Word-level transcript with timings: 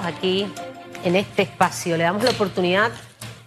aquí 0.00 0.52
en 1.04 1.16
este 1.16 1.42
espacio 1.42 1.96
le 1.96 2.04
damos 2.04 2.22
la 2.22 2.30
oportunidad 2.30 2.90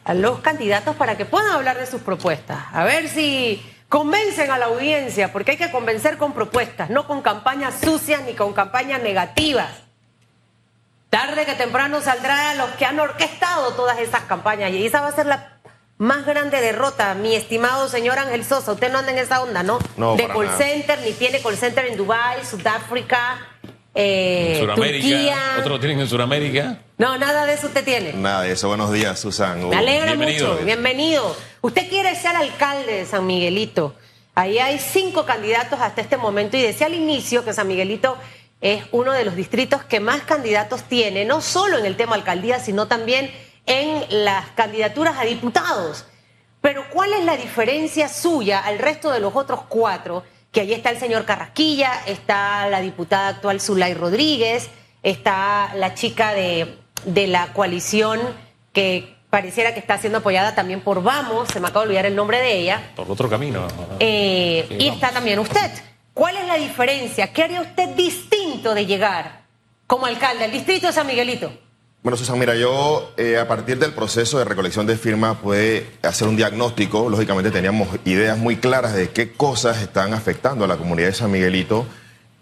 a 0.03 0.13
los 0.13 0.39
candidatos 0.39 0.95
para 0.95 1.17
que 1.17 1.25
puedan 1.25 1.51
hablar 1.51 1.77
de 1.77 1.85
sus 1.87 2.01
propuestas. 2.01 2.59
A 2.71 2.83
ver 2.83 3.09
si 3.09 3.65
convencen 3.89 4.51
a 4.51 4.57
la 4.57 4.65
audiencia, 4.65 5.31
porque 5.31 5.51
hay 5.51 5.57
que 5.57 5.71
convencer 5.71 6.17
con 6.17 6.33
propuestas, 6.33 6.89
no 6.89 7.07
con 7.07 7.21
campañas 7.21 7.75
sucias 7.81 8.21
ni 8.23 8.33
con 8.33 8.53
campañas 8.53 9.01
negativas. 9.01 9.69
Tarde 11.09 11.45
que 11.45 11.53
temprano 11.53 12.01
saldrán 12.01 12.57
los 12.57 12.69
que 12.71 12.85
han 12.85 12.99
orquestado 12.99 13.73
todas 13.73 13.99
esas 13.99 14.21
campañas 14.23 14.71
y 14.71 14.85
esa 14.85 15.01
va 15.01 15.07
a 15.07 15.11
ser 15.13 15.25
la 15.27 15.53
más 15.97 16.25
grande 16.25 16.59
derrota, 16.59 17.13
mi 17.13 17.35
estimado 17.35 17.87
señor 17.87 18.19
Ángel 18.19 18.43
Sosa. 18.43 18.73
Usted 18.73 18.91
no 18.91 18.99
anda 18.99 19.11
en 19.11 19.19
esa 19.19 19.41
onda, 19.41 19.63
¿no? 19.63 19.79
No, 19.95 20.17
de 20.17 20.27
call 20.27 20.47
nada. 20.47 20.57
center, 20.57 20.99
ni 20.99 21.13
tiene 21.13 21.39
call 21.41 21.55
center 21.55 21.85
en 21.85 21.95
Dubái, 21.95 22.43
Sudáfrica, 22.45 23.37
eh, 23.95 24.57
Suramérica, 24.59 25.07
Turquía. 25.07 25.37
otros 25.53 25.69
lo 25.71 25.79
tienen 25.79 25.99
en 26.01 26.07
Sudamérica. 26.07 26.79
No, 26.97 27.17
nada 27.17 27.45
de 27.45 27.53
eso 27.53 27.67
usted 27.67 27.83
tiene. 27.83 28.13
Nada 28.13 28.41
de 28.41 28.51
eso. 28.51 28.67
Buenos 28.67 28.91
días, 28.91 29.19
Susan. 29.19 29.69
Me 29.69 29.75
alegra 29.77 30.07
bienvenido. 30.07 30.53
mucho, 30.53 30.65
bienvenido. 30.65 31.35
Usted 31.61 31.89
quiere 31.89 32.15
ser 32.15 32.35
alcalde 32.35 32.93
de 32.93 33.05
San 33.05 33.25
Miguelito. 33.25 33.95
Ahí 34.35 34.59
hay 34.59 34.79
cinco 34.79 35.25
candidatos 35.25 35.79
hasta 35.79 36.01
este 36.01 36.17
momento 36.17 36.57
y 36.57 36.61
decía 36.61 36.87
al 36.87 36.93
inicio 36.93 37.45
que 37.45 37.53
San 37.53 37.67
Miguelito 37.67 38.17
es 38.59 38.83
uno 38.91 39.13
de 39.13 39.23
los 39.23 39.35
distritos 39.35 39.83
que 39.83 40.01
más 40.01 40.23
candidatos 40.23 40.83
tiene, 40.83 41.23
no 41.23 41.41
solo 41.41 41.77
en 41.77 41.85
el 41.85 41.95
tema 41.95 42.15
alcaldía, 42.15 42.59
sino 42.59 42.87
también 42.87 43.31
en 43.65 44.03
las 44.09 44.49
candidaturas 44.49 45.17
a 45.17 45.23
diputados. 45.23 46.05
Pero 46.61 46.83
¿cuál 46.89 47.13
es 47.13 47.23
la 47.23 47.37
diferencia 47.37 48.09
suya 48.09 48.59
al 48.59 48.79
resto 48.79 49.11
de 49.11 49.19
los 49.19 49.35
otros 49.35 49.61
cuatro? 49.69 50.23
Que 50.55 50.61
ahí 50.61 50.71
está 50.73 50.89
el 50.89 50.97
señor 50.97 51.25
Carrasquilla, 51.25 51.91
está 52.05 52.69
la 52.69 52.79
diputada 52.79 53.27
actual 53.27 53.59
Zulay 53.59 53.93
Rodríguez, 53.93 54.69
está 55.03 55.73
la 55.75 55.93
chica 55.95 56.31
de, 56.33 56.77
de 57.03 57.27
la 57.27 57.47
coalición 57.51 58.21
que 58.71 59.17
pareciera 59.29 59.73
que 59.73 59.81
está 59.81 59.97
siendo 59.97 60.19
apoyada 60.19 60.55
también 60.55 60.79
por 60.79 61.03
Vamos, 61.03 61.49
se 61.49 61.59
me 61.59 61.67
acaba 61.67 61.81
de 61.81 61.87
olvidar 61.89 62.05
el 62.05 62.15
nombre 62.15 62.39
de 62.39 62.57
ella, 62.57 62.81
Por 62.95 63.11
otro 63.11 63.29
camino. 63.29 63.67
eh, 63.99 64.65
Sí, 64.69 64.75
y 64.79 64.87
está 64.87 65.11
también 65.11 65.39
usted. 65.39 65.69
¿Cuál 66.13 66.37
es 66.37 66.47
la 66.47 66.55
diferencia? 66.55 67.33
¿Qué 67.33 67.43
haría 67.43 67.59
usted 67.59 67.89
distinto 67.89 68.73
de 68.73 68.85
llegar 68.85 69.41
como 69.87 70.05
alcalde 70.05 70.45
al 70.45 70.51
distrito 70.53 70.87
de 70.87 70.93
San 70.93 71.05
Miguelito? 71.05 71.51
Bueno, 72.05 72.17
Susan, 72.17 72.37
mira, 72.37 72.53
yo 72.53 73.13
eh, 73.17 73.39
a 73.39 73.47
partir 73.47 73.79
del 73.79 73.91
proceso 73.91 74.37
de 74.37 74.45
recolección 74.45 74.85
de 74.85 74.95
firmas 74.95 75.37
pude 75.37 75.87
hacer 76.03 76.27
un 76.27 76.35
diagnóstico. 76.35 77.09
Lógicamente 77.09 77.49
teníamos 77.49 77.87
ideas 78.05 78.37
muy 78.37 78.57
claras 78.57 78.93
de 78.93 79.09
qué 79.09 79.31
cosas 79.31 79.81
están 79.81 80.13
afectando 80.13 80.65
a 80.65 80.67
la 80.67 80.77
comunidad 80.77 81.07
de 81.07 81.13
San 81.15 81.31
Miguelito 81.31 81.87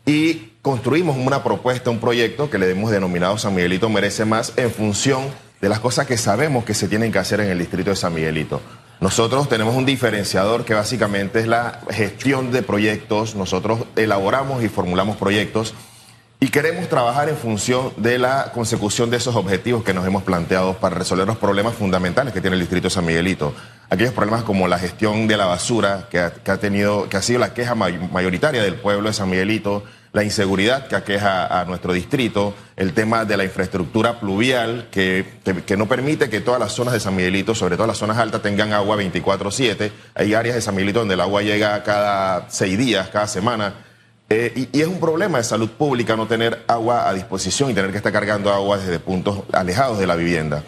y 0.05 0.51
construimos 0.61 1.15
una 1.15 1.45
propuesta, 1.45 1.91
un 1.91 2.01
proyecto 2.01 2.49
que 2.49 2.57
le 2.57 2.69
hemos 2.71 2.91
denominado 2.91 3.37
San 3.37 3.55
Miguelito 3.55 3.87
Merece 3.87 4.25
Más 4.25 4.51
en 4.57 4.69
función 4.69 5.23
de 5.61 5.69
las 5.69 5.79
cosas 5.79 6.07
que 6.07 6.17
sabemos 6.17 6.65
que 6.65 6.73
se 6.73 6.89
tienen 6.89 7.13
que 7.13 7.19
hacer 7.19 7.39
en 7.39 7.49
el 7.49 7.59
distrito 7.59 7.91
de 7.91 7.95
San 7.95 8.13
Miguelito. 8.13 8.59
Nosotros 8.99 9.47
tenemos 9.47 9.77
un 9.77 9.85
diferenciador 9.85 10.65
que 10.65 10.73
básicamente 10.73 11.39
es 11.39 11.47
la 11.47 11.79
gestión 11.89 12.51
de 12.51 12.63
proyectos. 12.63 13.35
Nosotros 13.35 13.85
elaboramos 13.95 14.61
y 14.61 14.67
formulamos 14.67 15.15
proyectos 15.15 15.73
y 16.43 16.49
queremos 16.49 16.89
trabajar 16.89 17.29
en 17.29 17.37
función 17.37 17.93
de 17.95 18.19
la 18.19 18.51
consecución 18.53 19.09
de 19.09 19.15
esos 19.15 19.33
objetivos 19.33 19.81
que 19.81 19.93
nos 19.93 20.05
hemos 20.05 20.23
planteado 20.23 20.73
para 20.73 20.93
resolver 20.95 21.25
los 21.25 21.37
problemas 21.37 21.73
fundamentales 21.73 22.33
que 22.33 22.41
tiene 22.41 22.55
el 22.55 22.59
distrito 22.59 22.87
de 22.87 22.93
San 22.93 23.05
Miguelito. 23.05 23.53
Aquellos 23.89 24.13
problemas 24.13 24.43
como 24.43 24.67
la 24.67 24.77
gestión 24.77 25.25
de 25.29 25.37
la 25.37 25.45
basura, 25.45 26.09
que 26.11 26.19
ha, 26.19 26.57
tenido, 26.57 27.07
que 27.07 27.15
ha 27.15 27.21
sido 27.21 27.39
la 27.39 27.53
queja 27.53 27.75
may- 27.75 28.09
mayoritaria 28.11 28.61
del 28.61 28.75
pueblo 28.75 29.07
de 29.07 29.13
San 29.13 29.29
Miguelito, 29.29 29.85
la 30.11 30.25
inseguridad 30.25 30.87
que 30.87 30.97
aqueja 30.97 31.61
a 31.61 31.63
nuestro 31.63 31.93
distrito, 31.93 32.53
el 32.75 32.91
tema 32.93 33.23
de 33.23 33.37
la 33.37 33.45
infraestructura 33.45 34.19
pluvial, 34.19 34.89
que, 34.91 35.25
que- 35.45 35.63
que 35.63 35.77
no 35.77 35.87
permite 35.87 36.29
que 36.29 36.41
todas 36.41 36.59
las 36.59 36.73
zonas 36.73 36.93
de 36.93 36.99
San 36.99 37.15
Miguelito, 37.15 37.55
sobre 37.55 37.77
todo 37.77 37.87
las 37.87 37.97
zonas 37.99 38.17
altas, 38.17 38.41
tengan 38.41 38.73
agua 38.73 38.97
24-7. 38.97 39.91
Hay 40.15 40.33
áreas 40.33 40.55
de 40.55 40.61
San 40.61 40.75
Miguelito 40.75 40.99
donde 40.99 41.13
el 41.13 41.21
agua 41.21 41.41
llega 41.41 41.81
cada 41.83 42.49
seis 42.49 42.77
días, 42.77 43.07
cada 43.07 43.27
semana. 43.27 43.75
Eh, 44.29 44.67
y, 44.71 44.81
es 44.81 44.87
un 44.87 44.99
problema 44.99 45.37
de 45.37 45.43
salud 45.43 45.69
pública 45.69 46.15
no 46.15 46.27
tener 46.27 46.63
agua 46.67 47.07
a 47.07 47.13
disposición 47.13 47.69
y 47.69 47.73
tener 47.73 47.91
que 47.91 47.97
estar 47.97 48.11
cargando 48.11 48.51
agua 48.51 48.77
desde 48.77 48.99
puntos 48.99 49.41
alejados 49.51 49.99
de 49.99 50.07
la 50.07 50.15
vivienda. 50.15 50.63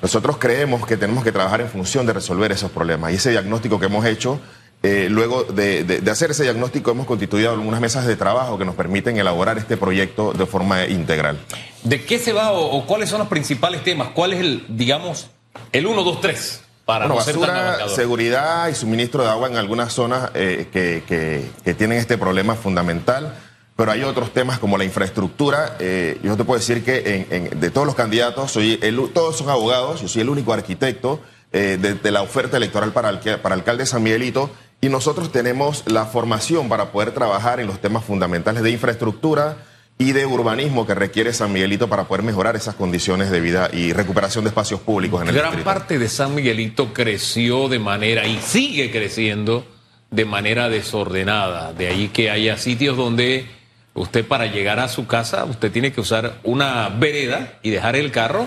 Nosotros 0.00 0.38
creemos 0.38 0.86
que 0.86 0.96
tenemos 0.96 1.24
que 1.24 1.32
trabajar 1.32 1.60
en 1.60 1.68
función 1.68 2.06
de 2.06 2.12
resolver 2.12 2.52
esos 2.52 2.70
problemas 2.70 3.12
y 3.12 3.16
ese 3.16 3.30
diagnóstico 3.30 3.78
que 3.78 3.86
hemos 3.86 4.06
hecho, 4.06 4.40
eh, 4.82 5.08
luego 5.10 5.42
de 5.44 6.02
hacer 6.10 6.30
ese 6.30 6.44
diagnóstico 6.44 6.92
hemos 6.92 7.06
constituido 7.06 7.50
algunas 7.50 7.80
mesas 7.82 8.06
de 8.06 8.16
trabajo 8.16 8.56
que 8.56 8.64
nos 8.64 8.74
permiten 8.74 9.18
elaborar 9.18 9.58
este 9.58 9.76
proyecto 9.76 10.32
de 10.32 10.46
forma 10.46 10.86
integral. 10.86 11.38
¿De 11.82 12.02
qué 12.04 12.18
se 12.18 12.32
va 12.32 12.52
o, 12.52 12.78
o 12.78 12.86
cuáles 12.86 13.10
son 13.10 13.18
los 13.18 13.28
principales 13.28 13.84
temas? 13.84 14.08
¿Cuál 14.14 14.32
es 14.32 14.40
el, 14.40 14.64
digamos, 14.68 15.28
el 15.72 15.86
1, 15.86 16.02
2, 16.02 16.20
3? 16.22 16.62
Para 16.90 17.06
Bueno, 17.06 17.20
no 17.20 17.24
ser 17.24 17.34
tan 17.38 17.42
basura, 17.42 17.88
seguridad 17.88 18.68
y 18.68 18.74
suministro 18.74 19.22
de 19.22 19.28
agua 19.30 19.48
en 19.48 19.56
algunas 19.56 19.92
zonas 19.92 20.30
eh, 20.34 20.68
que, 20.72 21.04
que- 21.06 21.48
que 21.64 21.74
tienen 21.74 21.98
este 21.98 22.18
problema 22.18 22.56
fundamental, 22.56 23.34
pero 23.76 23.92
hay 23.92 24.02
otros 24.02 24.32
temas 24.32 24.58
como 24.58 24.76
la 24.76 24.82
infraestructura. 24.84 25.76
Eh, 25.78 26.18
yo 26.22 26.36
te 26.36 26.42
puedo 26.44 26.58
decir 26.58 26.84
que 26.84 27.26
en- 27.30 27.46
en- 27.52 27.60
de 27.60 27.70
todos 27.70 27.86
los 27.86 27.94
candidatos, 27.94 28.50
soy 28.50 28.78
el 28.82 28.98
todos 29.12 29.36
son 29.38 29.48
abogados, 29.50 30.00
yo 30.02 30.08
soy 30.08 30.22
el 30.22 30.28
único 30.30 30.52
arquitecto 30.52 31.20
eh, 31.52 31.78
de, 31.80 31.94
de 31.94 32.10
la 32.10 32.22
oferta 32.22 32.56
electoral 32.56 32.92
para, 32.92 33.08
alque- 33.08 33.38
para 33.38 33.54
alcalde 33.54 33.82
de 33.84 33.86
San 33.86 34.02
Miguelito 34.02 34.50
y 34.80 34.88
nosotros 34.88 35.30
tenemos 35.30 35.84
la 35.86 36.06
formación 36.06 36.68
para 36.68 36.90
poder 36.92 37.12
trabajar 37.12 37.60
en 37.60 37.66
los 37.68 37.80
temas 37.80 38.02
fundamentales 38.04 38.62
de 38.64 38.70
infraestructura 38.70 39.56
y 40.00 40.12
de 40.12 40.24
urbanismo 40.24 40.86
que 40.86 40.94
requiere 40.94 41.30
San 41.34 41.52
Miguelito 41.52 41.86
para 41.86 42.04
poder 42.04 42.24
mejorar 42.24 42.56
esas 42.56 42.74
condiciones 42.74 43.30
de 43.30 43.38
vida 43.38 43.68
y 43.70 43.92
recuperación 43.92 44.44
de 44.44 44.48
espacios 44.48 44.80
públicos 44.80 45.20
en 45.20 45.28
el 45.28 45.34
Gran 45.34 45.50
distrito. 45.50 45.64
parte 45.70 45.98
de 45.98 46.08
San 46.08 46.34
Miguelito 46.34 46.94
creció 46.94 47.68
de 47.68 47.78
manera 47.78 48.26
y 48.26 48.38
sigue 48.40 48.90
creciendo 48.90 49.66
de 50.10 50.24
manera 50.24 50.70
desordenada. 50.70 51.74
De 51.74 51.88
ahí 51.88 52.08
que 52.08 52.30
haya 52.30 52.56
sitios 52.56 52.96
donde 52.96 53.44
usted 53.92 54.24
para 54.24 54.46
llegar 54.46 54.80
a 54.80 54.88
su 54.88 55.06
casa, 55.06 55.44
usted 55.44 55.70
tiene 55.70 55.92
que 55.92 56.00
usar 56.00 56.40
una 56.44 56.88
vereda 56.88 57.58
y 57.62 57.68
dejar 57.68 57.94
el 57.94 58.10
carro 58.10 58.46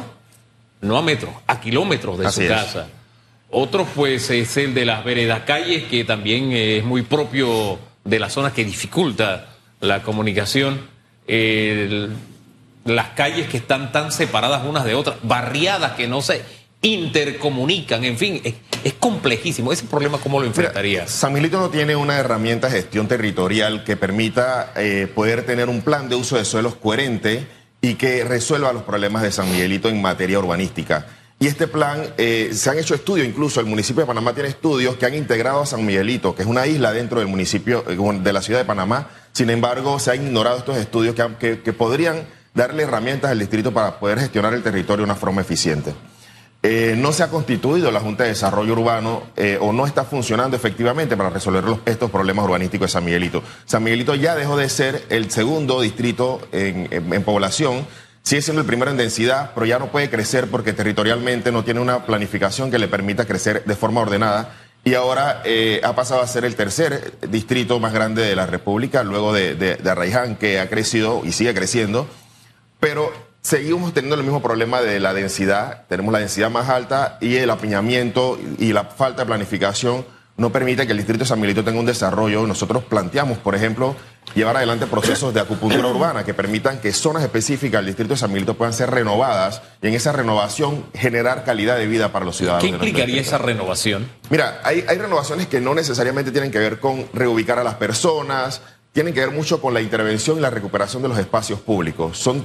no 0.81 0.97
a 0.97 1.03
metros, 1.03 1.35
a 1.45 1.61
kilómetros 1.61 2.17
de 2.17 2.25
Así 2.25 2.35
su 2.35 2.41
es. 2.41 2.49
casa. 2.49 2.87
Otro 3.51 3.85
pues 3.85 4.27
es 4.31 4.57
el 4.57 4.73
de 4.73 4.85
las 4.85 5.05
veredas 5.05 5.41
calles, 5.41 5.83
que 5.83 6.03
también 6.03 6.51
es 6.51 6.83
muy 6.83 7.03
propio 7.03 7.77
de 8.03 8.17
las 8.17 8.33
zonas 8.33 8.53
que 8.53 8.65
dificulta 8.65 9.49
la 9.81 10.01
comunicación. 10.01 10.92
Las 11.27 13.09
calles 13.09 13.47
que 13.47 13.57
están 13.57 13.91
tan 13.91 14.11
separadas 14.11 14.65
unas 14.65 14.83
de 14.85 14.95
otras, 14.95 15.17
barriadas 15.23 15.93
que 15.93 16.07
no 16.07 16.21
se 16.21 16.41
intercomunican, 16.81 18.03
en 18.03 18.17
fin, 18.17 18.41
es, 18.43 18.55
es 18.83 18.93
complejísimo. 18.93 19.71
Ese 19.71 19.85
problema, 19.85 20.17
¿cómo 20.17 20.39
lo 20.39 20.41
Mira, 20.41 20.49
enfrentarías? 20.49 21.09
San 21.09 21.31
Miguelito 21.33 21.59
no 21.59 21.69
tiene 21.69 21.95
una 21.95 22.17
herramienta 22.17 22.67
de 22.67 22.73
gestión 22.73 23.07
territorial 23.07 23.83
que 23.83 23.95
permita 23.95 24.73
eh, 24.75 25.07
poder 25.13 25.45
tener 25.45 25.69
un 25.69 25.81
plan 25.81 26.09
de 26.09 26.15
uso 26.15 26.35
de 26.35 26.45
suelos 26.45 26.75
coherente 26.75 27.47
y 27.81 27.95
que 27.95 28.23
resuelva 28.23 28.73
los 28.73 28.83
problemas 28.83 29.23
de 29.23 29.31
San 29.31 29.49
Miguelito 29.51 29.89
en 29.89 30.01
materia 30.01 30.39
urbanística. 30.39 31.05
Y 31.43 31.47
este 31.47 31.67
plan, 31.67 32.01
eh, 32.17 32.51
se 32.53 32.69
han 32.69 32.79
hecho 32.79 32.95
estudios, 32.95 33.27
incluso 33.27 33.59
el 33.59 33.65
municipio 33.65 33.99
de 33.99 34.07
Panamá 34.07 34.31
tiene 34.33 34.47
estudios 34.47 34.95
que 34.95 35.05
han 35.05 35.13
integrado 35.13 35.59
a 35.59 35.65
San 35.65 35.85
Miguelito, 35.85 36.33
que 36.33 36.43
es 36.43 36.47
una 36.47 36.65
isla 36.67 36.93
dentro 36.93 37.19
del 37.19 37.27
municipio 37.27 37.83
eh, 37.89 37.97
de 38.21 38.31
la 38.31 38.41
ciudad 38.41 38.61
de 38.61 38.65
Panamá. 38.65 39.09
Sin 39.33 39.49
embargo, 39.49 39.99
se 39.99 40.11
han 40.11 40.25
ignorado 40.25 40.55
estos 40.59 40.77
estudios 40.77 41.15
que, 41.15 41.59
que- 41.59 41.73
podrían 41.73 42.25
darle 42.53 42.83
herramientas 42.83 43.29
al 43.29 43.39
distrito 43.39 43.73
para 43.73 43.99
poder 43.99 44.19
gestionar 44.19 44.53
el 44.53 44.63
territorio 44.63 44.99
de 45.05 45.11
una 45.11 45.15
forma 45.19 45.41
eficiente. 45.41 45.93
Eh, 46.61 46.95
no 46.97 47.11
se 47.11 47.23
ha 47.23 47.27
constituido 47.27 47.91
la 47.91 47.99
Junta 47.99 48.23
de 48.23 48.29
Desarrollo 48.29 48.71
Urbano 48.71 49.23
o 49.59 49.73
no 49.73 49.85
está 49.85 50.05
funcionando 50.05 50.55
efectivamente 50.55 51.17
para 51.17 51.29
resolver 51.29 51.65
los- 51.65 51.79
estos 51.85 52.09
problemas 52.09 52.45
urbanísticos 52.45 52.87
de 52.87 52.91
San 52.93 53.03
Miguelito. 53.03 53.43
San 53.65 53.83
Miguelito 53.83 54.15
ya 54.15 54.33
dejó 54.35 54.55
de 54.55 54.69
ser 54.69 55.03
el 55.09 55.29
segundo 55.29 55.81
distrito 55.81 56.39
en 56.53 57.23
población, 57.23 57.85
sigue 58.23 58.41
siendo 58.41 58.61
el 58.61 58.67
primero 58.67 58.89
en 58.89 58.97
densidad, 58.97 59.51
pero 59.53 59.65
ya 59.65 59.77
no 59.77 59.91
puede 59.91 60.09
crecer 60.09 60.47
porque 60.49 60.73
territorialmente 60.73 61.51
no 61.51 61.63
tiene 61.63 61.79
una 61.79 62.05
planificación 62.05 62.71
que 62.71 62.79
le 62.79 62.87
permita 62.87 63.25
crecer 63.25 63.63
de 63.63 63.75
forma 63.75 64.01
ordenada. 64.01 64.55
Y 64.85 64.95
ahora 64.95 65.41
eh, 65.45 65.79
ha 65.83 65.95
pasado 65.95 66.21
a 66.21 66.27
ser 66.27 66.43
el 66.43 66.55
tercer 66.55 67.13
distrito 67.29 67.79
más 67.79 67.93
grande 67.93 68.23
de 68.23 68.35
la 68.35 68.47
República, 68.47 69.03
luego 69.03 69.31
de, 69.31 69.55
de, 69.55 69.75
de 69.75 69.89
Arraiján, 69.89 70.35
que 70.35 70.59
ha 70.59 70.69
crecido 70.69 71.21
y 71.23 71.31
sigue 71.31 71.53
creciendo 71.53 72.07
pero 72.83 73.13
seguimos 73.39 73.93
teniendo 73.93 74.17
el 74.17 74.23
mismo 74.23 74.41
problema 74.41 74.81
de 74.81 74.99
la 74.99 75.13
densidad. 75.13 75.85
Tenemos 75.87 76.11
la 76.11 76.19
densidad 76.19 76.51
más 76.51 76.67
alta 76.67 77.17
y 77.21 77.37
el 77.37 77.49
apiñamiento 77.49 78.37
y 78.59 78.73
la 78.73 78.83
falta 78.83 79.21
de 79.21 79.27
planificación 79.27 80.05
no 80.35 80.51
permite 80.51 80.85
que 80.85 80.93
el 80.93 80.97
distrito 80.97 81.19
de 81.19 81.27
San 81.27 81.39
Miguelito 81.39 81.63
tenga 81.63 81.79
un 81.79 81.85
desarrollo. 81.85 82.47
Nosotros 82.47 82.83
planteamos, 82.83 83.37
por 83.37 83.55
ejemplo, 83.55 83.95
llevar 84.33 84.57
adelante 84.57 84.87
procesos 84.87 85.33
de 85.33 85.39
acupuntura 85.39 85.87
urbana 85.87 86.23
que 86.25 86.33
permitan 86.33 86.79
que 86.79 86.91
zonas 86.91 87.23
específicas 87.23 87.79
del 87.79 87.87
distrito 87.87 88.15
de 88.15 88.19
San 88.19 88.31
Miguelito 88.31 88.55
puedan 88.55 88.73
ser 88.73 88.89
renovadas 88.89 89.61
y 89.81 89.87
en 89.87 89.93
esa 89.93 90.11
renovación 90.11 90.85
generar 90.95 91.43
calidad 91.43 91.77
de 91.77 91.85
vida 91.85 92.11
para 92.11 92.25
los 92.25 92.37
ciudadanos. 92.37 92.63
¿Qué 92.63 92.69
implicaría 92.69 93.21
esa 93.21 93.37
renovación? 93.37 94.09
Mira, 94.31 94.59
hay, 94.63 94.83
hay 94.87 94.97
renovaciones 94.97 95.47
que 95.47 95.61
no 95.61 95.75
necesariamente 95.75 96.31
tienen 96.31 96.51
que 96.51 96.59
ver 96.59 96.79
con 96.79 97.05
reubicar 97.13 97.59
a 97.59 97.63
las 97.63 97.75
personas, 97.75 98.61
tienen 98.91 99.13
que 99.13 99.19
ver 99.19 99.31
mucho 99.31 99.61
con 99.61 99.73
la 99.73 99.81
intervención 99.81 100.39
y 100.39 100.41
la 100.41 100.49
recuperación 100.49 101.03
de 101.03 101.09
los 101.09 101.19
espacios 101.19 101.59
públicos. 101.59 102.17
Son 102.17 102.43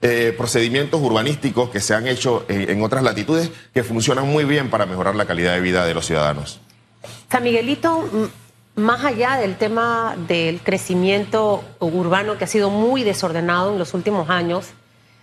eh, 0.00 0.34
procedimientos 0.36 1.02
urbanísticos 1.02 1.68
que 1.68 1.80
se 1.80 1.94
han 1.94 2.06
hecho 2.06 2.46
en, 2.48 2.70
en 2.70 2.82
otras 2.82 3.02
latitudes 3.02 3.50
que 3.74 3.84
funcionan 3.84 4.26
muy 4.26 4.44
bien 4.44 4.70
para 4.70 4.86
mejorar 4.86 5.16
la 5.16 5.26
calidad 5.26 5.52
de 5.52 5.60
vida 5.60 5.84
de 5.84 5.92
los 5.92 6.06
ciudadanos. 6.06 6.60
San 7.30 7.42
Miguelito, 7.42 8.08
más 8.76 9.04
allá 9.04 9.36
del 9.36 9.56
tema 9.56 10.16
del 10.28 10.60
crecimiento 10.60 11.64
urbano 11.80 12.36
que 12.38 12.44
ha 12.44 12.48
sido 12.48 12.70
muy 12.70 13.02
desordenado 13.04 13.72
en 13.72 13.78
los 13.78 13.94
últimos 13.94 14.28
años, 14.30 14.66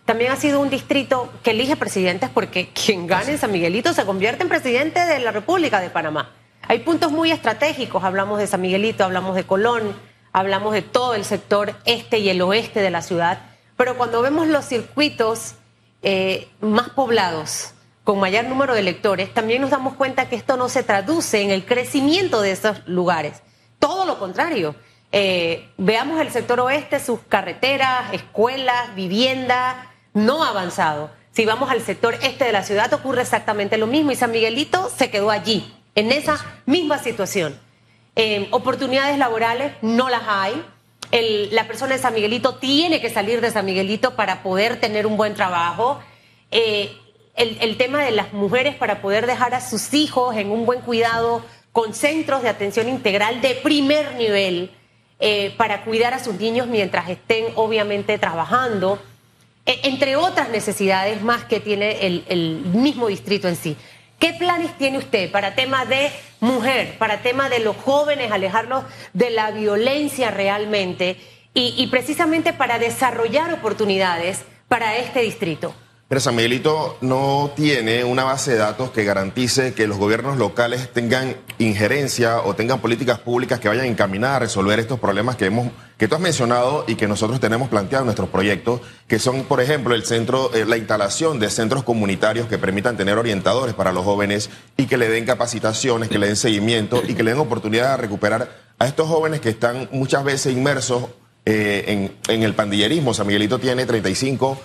también 0.06 0.32
ha 0.32 0.36
sido 0.36 0.60
un 0.60 0.70
distrito 0.70 1.32
que 1.44 1.52
elige 1.52 1.76
presidentes 1.76 2.30
porque 2.30 2.70
quien 2.74 3.08
gane 3.08 3.32
en 3.32 3.38
San 3.38 3.52
Miguelito 3.52 3.94
se 3.94 4.06
convierte 4.06 4.44
en 4.44 4.50
presidente 4.50 5.00
de 5.00 5.20
la 5.20 5.32
República 5.32 5.80
de 5.80 5.90
Panamá. 5.90 6.32
Hay 6.68 6.80
puntos 6.80 7.12
muy 7.12 7.32
estratégicos, 7.32 8.04
hablamos 8.04 8.40
de 8.40 8.48
San 8.48 8.62
Miguelito, 8.62 9.04
hablamos 9.04 9.36
de 9.36 9.44
Colón, 9.44 9.94
hablamos 10.32 10.74
de 10.74 10.82
todo 10.82 11.14
el 11.14 11.26
sector 11.26 11.76
este 11.86 12.20
y 12.20 12.30
el 12.30 12.42
oeste 12.42 12.82
de 12.82 12.90
la 12.90 13.02
ciudad, 13.02 13.40
pero 13.78 13.98
cuando 13.98 14.22
vemos 14.22 14.48
los 14.48 14.66
circuitos 14.66 15.56
eh, 16.02 16.48
más 16.62 16.90
poblados, 16.90 17.73
con 18.04 18.20
mayor 18.20 18.46
número 18.46 18.74
de 18.74 18.82
electores, 18.82 19.34
también 19.34 19.62
nos 19.62 19.72
damos 19.72 19.94
cuenta 19.94 20.28
que 20.28 20.36
esto 20.36 20.58
no 20.58 20.68
se 20.70 20.84
traduce 20.84 21.42
en 21.42 21.52
el 21.52 21.66
crecimiento 21.66 22.42
de 22.42 22.52
esos 22.52 22.86
lugares. 22.86 23.42
Todo 23.80 24.06
lo 24.06 24.20
contrario. 24.20 24.76
Eh, 25.12 25.70
veamos 25.78 26.20
el 26.20 26.32
sector 26.32 26.60
oeste, 26.60 27.00
sus 27.00 27.20
carreteras, 27.30 28.14
escuelas, 28.14 28.96
vivienda, 28.96 29.92
no 30.14 30.44
ha 30.44 30.50
avanzado. 30.50 31.12
Si 31.32 31.46
vamos 31.46 31.70
al 31.72 31.82
sector 31.82 32.16
este 32.22 32.46
de 32.46 32.52
la 32.52 32.64
ciudad 32.64 32.94
ocurre 32.94 33.22
exactamente 33.22 33.78
lo 33.78 33.88
mismo 33.88 34.12
y 34.12 34.16
San 34.16 34.32
Miguelito 34.32 34.90
se 34.90 35.10
quedó 35.10 35.32
allí, 35.32 35.74
en 35.96 36.12
esa 36.12 36.44
misma 36.66 36.98
situación. 36.98 37.60
Eh, 38.16 38.48
oportunidades 38.52 39.18
laborales 39.18 39.74
no 39.82 40.10
las 40.10 40.24
hay. 40.28 40.64
La 41.52 41.68
persona 41.68 41.94
de 41.94 42.02
San 42.02 42.14
Miguelito 42.14 42.56
tiene 42.56 43.00
que 43.00 43.10
salir 43.10 43.40
de 43.40 43.52
San 43.52 43.66
Miguelito 43.66 44.16
para 44.16 44.42
poder 44.42 44.80
tener 44.80 45.06
un 45.06 45.16
buen 45.16 45.36
trabajo. 45.36 46.00
Eh, 46.50 46.92
el, 47.36 47.78
tema 47.78 48.04
de 48.04 48.12
las 48.12 48.34
mujeres 48.34 48.76
para 48.76 49.02
poder 49.02 49.26
dejar 49.26 49.56
a 49.56 49.62
sus 49.62 49.94
hijos 49.94 50.36
en 50.36 50.52
un 50.52 50.66
buen 50.66 50.82
cuidado 50.82 51.44
con 51.72 51.94
centros 51.94 52.44
de 52.44 52.50
atención 52.50 52.88
integral 52.88 53.42
de 53.42 53.56
primer 53.56 54.16
nivel 54.16 54.72
eh, 55.20 55.54
para 55.58 55.84
cuidar 55.84 56.14
a 56.14 56.20
sus 56.20 56.36
niños 56.36 56.68
mientras 56.68 57.10
estén 57.10 57.46
obviamente 57.56 58.18
trabajando, 58.20 59.02
eh, 59.66 59.80
entre 59.84 60.16
otras 60.16 60.50
necesidades 60.50 61.24
más 61.24 61.46
que 61.46 61.60
tiene 61.60 62.06
el, 62.06 62.62
mismo 62.74 63.08
distrito 63.08 63.48
en 63.48 63.56
sí. 63.56 63.76
¿Qué 64.20 64.34
planes 64.34 64.78
tiene 64.78 65.00
usted 65.00 65.32
para 65.32 65.56
tema 65.56 65.86
de 65.86 66.12
mujer, 66.40 66.98
para 66.98 67.22
tema 67.24 67.50
de 67.50 67.60
los 67.60 67.76
jóvenes, 67.76 68.32
alejarlos 68.32 68.84
de 69.14 69.32
la 69.32 69.52
violencia 69.52 70.32
realmente 70.32 71.18
y 71.56 71.86
precisamente 71.88 72.54
para 72.54 72.80
desarrollar 72.80 73.52
oportunidades 73.54 74.44
para 74.70 74.98
este 74.98 75.22
distrito? 75.22 75.76
Pero 76.14 76.22
San 76.22 76.36
Miguelito 76.36 76.96
no 77.02 77.50
tiene 77.56 78.04
una 78.04 78.24
base 78.24 78.52
de 78.52 78.58
datos 78.58 78.92
que 78.92 79.04
garantice 79.04 79.74
que 79.74 79.88
los 79.88 79.98
gobiernos 79.98 80.38
locales 80.38 80.94
tengan 80.94 81.36
injerencia 81.58 82.40
o 82.42 82.54
tengan 82.54 82.82
políticas 82.82 83.18
públicas 83.18 83.60
que 83.60 83.68
vayan 83.68 83.88
encaminadas 83.88 84.36
a 84.36 84.40
resolver 84.42 84.80
estos 84.80 85.00
problemas 85.00 85.38
que 85.38 85.48
hemos 85.48 85.72
que 85.98 86.08
tú 86.08 86.14
has 86.14 86.22
mencionado 86.22 86.86
y 86.88 86.94
que 86.98 87.08
nosotros 87.08 87.40
tenemos 87.40 87.68
planteado 87.68 88.04
en 88.04 88.06
nuestros 88.06 88.30
proyectos, 88.30 88.82
que 89.08 89.18
son, 89.18 89.46
por 89.46 89.60
ejemplo, 89.60 89.96
el 89.96 90.06
centro, 90.06 90.54
eh, 90.54 90.66
la 90.68 90.78
instalación 90.78 91.40
de 91.40 91.50
centros 91.50 91.82
comunitarios 91.82 92.46
que 92.46 92.60
permitan 92.60 92.96
tener 92.96 93.18
orientadores 93.18 93.74
para 93.74 93.92
los 93.92 94.06
jóvenes 94.06 94.52
y 94.78 94.86
que 94.86 94.98
le 94.98 95.10
den 95.10 95.26
capacitaciones, 95.26 96.10
que 96.10 96.20
le 96.20 96.28
den 96.28 96.36
seguimiento 96.36 97.02
y 97.08 97.16
que 97.16 97.24
le 97.24 97.32
den 97.32 97.40
oportunidad 97.40 97.90
de 97.90 97.98
recuperar 97.98 98.56
a 98.78 98.86
estos 98.86 99.08
jóvenes 99.08 99.42
que 99.42 99.50
están 99.50 99.90
muchas 99.92 100.24
veces 100.24 100.54
inmersos 100.54 101.06
eh, 101.48 101.86
en, 101.88 102.16
en 102.32 102.44
el 102.44 102.54
pandillerismo. 102.54 103.16
San 103.16 103.26
Miguelito 103.26 103.58
tiene 103.58 103.88
35 103.88 104.60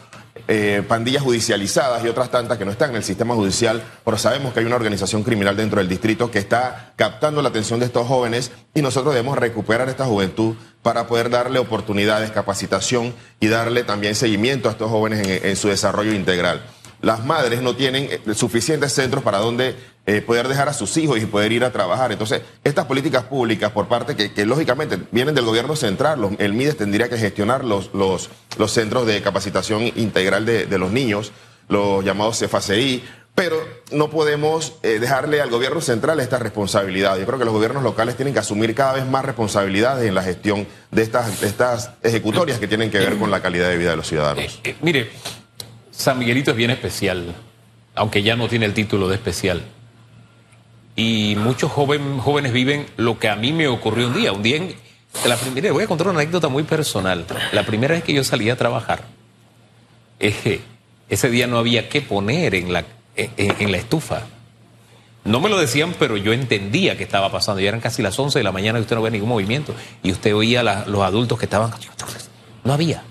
eh, 0.46 0.82
pandillas 0.86 1.22
judicializadas 1.22 2.04
y 2.04 2.08
otras 2.08 2.30
tantas 2.30 2.58
que 2.58 2.64
no 2.64 2.70
están 2.70 2.90
en 2.90 2.96
el 2.96 3.04
sistema 3.04 3.34
judicial, 3.34 3.82
pero 4.04 4.16
sabemos 4.16 4.52
que 4.52 4.60
hay 4.60 4.66
una 4.66 4.76
organización 4.76 5.22
criminal 5.22 5.56
dentro 5.56 5.78
del 5.78 5.88
distrito 5.88 6.30
que 6.30 6.38
está 6.38 6.92
captando 6.96 7.42
la 7.42 7.48
atención 7.48 7.80
de 7.80 7.86
estos 7.86 8.06
jóvenes 8.06 8.52
y 8.74 8.82
nosotros 8.82 9.14
debemos 9.14 9.38
recuperar 9.38 9.88
esta 9.88 10.04
juventud 10.04 10.54
para 10.82 11.06
poder 11.06 11.30
darle 11.30 11.58
oportunidades, 11.58 12.30
capacitación 12.30 13.14
y 13.40 13.48
darle 13.48 13.82
también 13.84 14.14
seguimiento 14.14 14.68
a 14.68 14.72
estos 14.72 14.90
jóvenes 14.90 15.26
en, 15.26 15.46
en 15.46 15.56
su 15.56 15.68
desarrollo 15.68 16.12
integral. 16.12 16.62
Las 17.00 17.24
madres 17.24 17.62
no 17.62 17.76
tienen 17.76 18.08
eh, 18.10 18.34
suficientes 18.34 18.92
centros 18.92 19.22
para 19.22 19.38
donde 19.38 19.76
eh, 20.08 20.22
poder 20.22 20.48
dejar 20.48 20.70
a 20.70 20.72
sus 20.72 20.96
hijos 20.96 21.20
y 21.20 21.26
poder 21.26 21.52
ir 21.52 21.64
a 21.64 21.70
trabajar. 21.70 22.12
Entonces, 22.12 22.40
estas 22.64 22.86
políticas 22.86 23.24
públicas 23.24 23.72
por 23.72 23.88
parte 23.88 24.16
que, 24.16 24.46
lógicamente 24.46 24.98
vienen 25.10 25.34
del 25.34 25.44
gobierno 25.44 25.76
central, 25.76 26.34
el 26.38 26.54
MIDES 26.54 26.78
tendría 26.78 27.10
que 27.10 27.18
gestionar 27.18 27.62
los, 27.62 27.90
los, 27.92 28.30
centros 28.72 29.06
de 29.06 29.20
capacitación 29.20 29.82
integral 29.96 30.46
de, 30.46 30.64
de 30.64 30.78
los 30.78 30.92
niños, 30.92 31.32
los 31.68 32.02
llamados 32.02 32.38
CFACI, 32.38 33.04
pero 33.34 33.62
no 33.92 34.08
podemos 34.08 34.76
eh, 34.82 34.98
dejarle 34.98 35.42
al 35.42 35.50
gobierno 35.50 35.82
central 35.82 36.20
esta 36.20 36.38
responsabilidad. 36.38 37.18
Yo 37.18 37.26
creo 37.26 37.38
que 37.38 37.44
los 37.44 37.52
gobiernos 37.52 37.82
locales 37.82 38.16
tienen 38.16 38.32
que 38.32 38.40
asumir 38.40 38.74
cada 38.74 38.94
vez 38.94 39.04
más 39.04 39.26
responsabilidades 39.26 40.08
en 40.08 40.14
la 40.14 40.22
gestión 40.22 40.66
de 40.90 41.02
estas, 41.02 41.42
estas 41.42 41.90
ejecutorias 42.02 42.58
que 42.58 42.66
tienen 42.66 42.90
que 42.90 42.98
ver 42.98 43.18
con 43.18 43.30
la 43.30 43.42
calidad 43.42 43.68
de 43.68 43.76
vida 43.76 43.90
de 43.90 43.96
los 43.98 44.08
ciudadanos. 44.08 44.58
Eh, 44.64 44.74
mire, 44.80 45.10
San 45.90 46.18
Miguelito 46.18 46.52
es 46.52 46.56
bien 46.56 46.70
especial, 46.70 47.34
aunque 47.94 48.22
ya 48.22 48.36
no 48.36 48.48
tiene 48.48 48.64
el 48.64 48.72
título 48.72 49.06
de 49.06 49.16
especial. 49.16 49.62
Y 50.98 51.36
muchos 51.36 51.70
jóvenes 51.70 52.52
viven 52.52 52.84
lo 52.96 53.20
que 53.20 53.28
a 53.28 53.36
mí 53.36 53.52
me 53.52 53.68
ocurrió 53.68 54.08
un 54.08 54.14
día. 54.14 54.32
Un 54.32 54.42
día, 54.42 54.56
en, 54.56 54.74
la 55.28 55.36
primera, 55.36 55.70
voy 55.70 55.84
a 55.84 55.86
contar 55.86 56.08
una 56.08 56.18
anécdota 56.18 56.48
muy 56.48 56.64
personal. 56.64 57.24
La 57.52 57.62
primera 57.62 57.94
vez 57.94 58.02
que 58.02 58.12
yo 58.12 58.24
salí 58.24 58.50
a 58.50 58.56
trabajar, 58.56 59.04
eh, 60.18 60.60
ese 61.08 61.30
día 61.30 61.46
no 61.46 61.56
había 61.56 61.88
qué 61.88 62.02
poner 62.02 62.56
en 62.56 62.72
la, 62.72 62.84
en, 63.14 63.30
en 63.36 63.70
la 63.70 63.78
estufa. 63.78 64.22
No 65.22 65.38
me 65.38 65.48
lo 65.48 65.56
decían, 65.56 65.94
pero 66.00 66.16
yo 66.16 66.32
entendía 66.32 66.96
que 66.96 67.04
estaba 67.04 67.30
pasando. 67.30 67.60
Ya 67.60 67.68
eran 67.68 67.80
casi 67.80 68.02
las 68.02 68.18
11 68.18 68.36
de 68.36 68.42
la 68.42 68.50
mañana 68.50 68.80
y 68.80 68.82
usted 68.82 68.96
no 68.96 69.02
ve 69.02 69.12
ningún 69.12 69.28
movimiento. 69.28 69.76
Y 70.02 70.10
usted 70.10 70.34
oía 70.34 70.62
a 70.62 70.84
los 70.88 71.02
adultos 71.02 71.38
que 71.38 71.44
estaban... 71.44 71.70
No 72.64 72.72
había. 72.72 73.04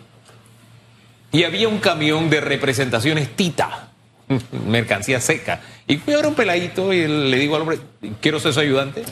Y 1.32 1.46
había 1.46 1.70
un 1.70 1.78
camión 1.78 2.30
de 2.30 2.42
representaciones 2.42 3.34
Tita, 3.38 3.92
mercancía 4.68 5.20
seca. 5.22 5.62
Y 5.88 5.98
fui 5.98 6.14
a 6.14 6.18
ver 6.18 6.28
un 6.28 6.36
peladito 6.36 6.94
y 6.94 7.08
le 7.08 7.38
digo 7.38 7.56
al 7.56 7.62
hombre, 7.62 7.80
quiero 8.22 8.40
ser 8.40 8.54
su 8.54 8.60
ayudante. 8.60 9.04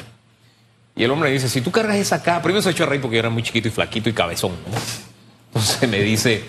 Y 0.96 1.04
el 1.04 1.12
hombre 1.12 1.32
dice, 1.32 1.50
si 1.50 1.62
tú 1.62 1.72
cargas 1.72 1.98
esa 1.98 2.24
caja, 2.24 2.42
primero 2.42 2.62
se 2.62 2.70
echó 2.70 2.84
a 2.84 2.88
reír 2.88 3.02
porque 3.02 3.16
yo 3.16 3.20
era 3.20 3.30
muy 3.30 3.44
chiquito 3.44 3.68
y 3.68 3.72
flaquito 3.72 4.10
y 4.10 4.14
cabezón. 4.14 4.52
¿no? 4.52 4.78
Entonces 5.48 5.90
me 5.90 6.00
dice, 6.00 6.44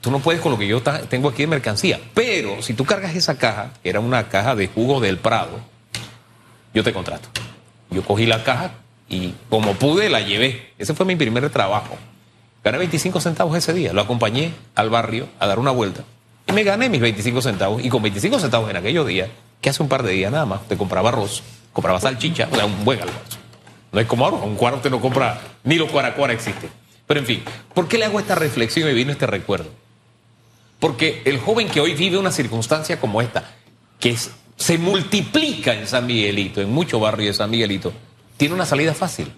tú 0.00 0.10
no 0.10 0.20
puedes 0.20 0.40
con 0.40 0.52
lo 0.52 0.58
que 0.58 0.66
yo 0.66 0.82
tengo 0.82 1.28
aquí 1.28 1.42
de 1.42 1.48
mercancía, 1.48 2.00
pero 2.14 2.62
si 2.62 2.72
tú 2.74 2.84
cargas 2.84 3.14
esa 3.14 3.36
caja, 3.36 3.72
que 3.82 3.90
era 3.90 4.00
una 4.00 4.28
caja 4.28 4.54
de 4.54 4.68
jugo 4.68 5.00
del 5.00 5.18
Prado, 5.18 5.60
yo 6.72 6.82
te 6.82 6.92
contrato. 6.92 7.28
Yo 7.90 8.02
cogí 8.02 8.26
la 8.26 8.44
caja 8.44 8.72
y 9.08 9.34
como 9.48 9.74
pude 9.74 10.08
la 10.08 10.20
llevé. 10.20 10.72
Ese 10.78 10.94
fue 10.94 11.06
mi 11.06 11.16
primer 11.16 11.48
trabajo. 11.50 11.96
Gané 12.62 12.78
25 12.78 13.20
centavos 13.20 13.56
ese 13.56 13.72
día. 13.72 13.92
Lo 13.92 14.02
acompañé 14.02 14.52
al 14.74 14.90
barrio 14.90 15.28
a 15.38 15.46
dar 15.46 15.58
una 15.58 15.70
vuelta. 15.70 16.04
Y 16.48 16.52
me 16.52 16.64
gané 16.64 16.88
mis 16.88 17.00
25 17.00 17.42
centavos. 17.42 17.84
Y 17.84 17.90
con 17.90 18.02
25 18.02 18.38
centavos 18.38 18.70
en 18.70 18.76
aquellos 18.76 19.06
días, 19.06 19.28
que 19.60 19.70
hace 19.70 19.82
un 19.82 19.88
par 19.88 20.02
de 20.02 20.12
días 20.12 20.32
nada 20.32 20.46
más, 20.46 20.66
te 20.66 20.76
compraba 20.76 21.10
arroz, 21.10 21.42
compraba 21.72 22.00
salchicha, 22.00 22.48
o 22.50 22.56
sea, 22.56 22.64
un 22.64 22.84
buen 22.84 23.00
almuerzo. 23.00 23.38
No 23.92 24.00
es 24.00 24.06
como 24.06 24.24
ahora, 24.24 24.38
un 24.38 24.56
cuarto 24.56 24.78
usted 24.78 24.90
no 24.90 25.00
compra, 25.00 25.40
ni 25.64 25.76
los 25.76 25.90
cuaracuara 25.90 26.32
existen. 26.32 26.70
Pero 27.06 27.20
en 27.20 27.26
fin, 27.26 27.42
¿por 27.74 27.88
qué 27.88 27.98
le 27.98 28.04
hago 28.04 28.20
esta 28.20 28.34
reflexión 28.34 28.88
y 28.88 28.94
vino 28.94 29.12
este 29.12 29.26
recuerdo? 29.26 29.70
Porque 30.78 31.22
el 31.24 31.38
joven 31.38 31.68
que 31.68 31.80
hoy 31.80 31.94
vive 31.94 32.18
una 32.18 32.30
circunstancia 32.30 33.00
como 33.00 33.20
esta, 33.20 33.50
que 33.98 34.16
se 34.56 34.78
multiplica 34.78 35.74
en 35.74 35.86
San 35.86 36.06
Miguelito, 36.06 36.60
en 36.60 36.70
muchos 36.70 37.00
barrios 37.00 37.34
de 37.34 37.38
San 37.38 37.50
Miguelito, 37.50 37.92
tiene 38.36 38.54
una 38.54 38.66
salida 38.66 38.94
fácil, 38.94 39.32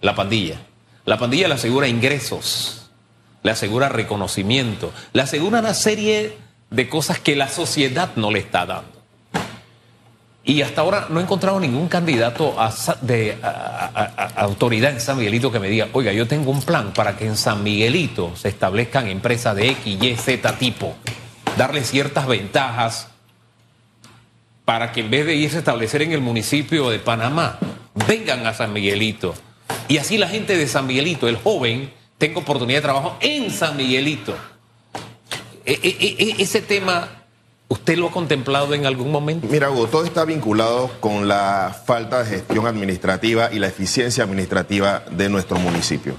la 0.00 0.14
pandilla. 0.14 0.56
La 1.04 1.18
pandilla 1.18 1.48
le 1.48 1.54
asegura 1.54 1.88
ingresos, 1.88 2.79
le 3.42 3.50
asegura 3.50 3.88
reconocimiento, 3.88 4.92
le 5.12 5.22
asegura 5.22 5.60
una 5.60 5.74
serie 5.74 6.36
de 6.70 6.88
cosas 6.88 7.18
que 7.18 7.36
la 7.36 7.48
sociedad 7.48 8.10
no 8.16 8.30
le 8.30 8.40
está 8.40 8.66
dando. 8.66 9.00
Y 10.42 10.62
hasta 10.62 10.80
ahora 10.80 11.06
no 11.10 11.20
he 11.20 11.22
encontrado 11.22 11.60
ningún 11.60 11.88
candidato 11.88 12.58
a, 12.58 12.74
de 13.02 13.38
autoridad 14.36 14.92
en 14.92 15.00
San 15.00 15.18
Miguelito 15.18 15.52
que 15.52 15.60
me 15.60 15.68
diga, 15.68 15.88
oiga, 15.92 16.12
yo 16.12 16.26
tengo 16.26 16.50
un 16.50 16.62
plan 16.62 16.92
para 16.94 17.16
que 17.16 17.26
en 17.26 17.36
San 17.36 17.62
Miguelito 17.62 18.34
se 18.36 18.48
establezcan 18.48 19.06
empresas 19.06 19.54
de 19.54 19.68
X, 19.70 20.02
Y, 20.02 20.16
Z 20.16 20.56
tipo, 20.56 20.94
darle 21.58 21.84
ciertas 21.84 22.26
ventajas 22.26 23.08
para 24.64 24.92
que 24.92 25.00
en 25.00 25.10
vez 25.10 25.26
de 25.26 25.34
irse 25.34 25.56
a 25.56 25.58
establecer 25.58 26.02
en 26.02 26.12
el 26.12 26.20
municipio 26.20 26.88
de 26.90 26.98
Panamá, 26.98 27.58
vengan 28.08 28.46
a 28.46 28.54
San 28.54 28.72
Miguelito. 28.72 29.34
Y 29.88 29.98
así 29.98 30.16
la 30.16 30.28
gente 30.28 30.56
de 30.56 30.66
San 30.66 30.86
Miguelito, 30.86 31.28
el 31.28 31.36
joven, 31.36 31.92
tenga 32.20 32.38
oportunidad 32.38 32.78
de 32.78 32.82
trabajo 32.82 33.16
en 33.20 33.50
San 33.50 33.76
Miguelito. 33.78 34.36
E- 35.64 35.80
e- 35.82 36.16
e- 36.18 36.42
ese 36.42 36.60
tema, 36.60 37.08
¿usted 37.66 37.96
lo 37.96 38.08
ha 38.08 38.10
contemplado 38.12 38.74
en 38.74 38.84
algún 38.84 39.10
momento? 39.10 39.46
Mira, 39.50 39.70
Hugo, 39.70 39.86
todo 39.86 40.04
está 40.04 40.26
vinculado 40.26 40.90
con 41.00 41.28
la 41.28 41.74
falta 41.86 42.22
de 42.22 42.26
gestión 42.26 42.66
administrativa 42.66 43.50
y 43.50 43.58
la 43.58 43.68
eficiencia 43.68 44.22
administrativa 44.22 45.02
de 45.10 45.30
nuestro 45.30 45.58
municipio. 45.58 46.14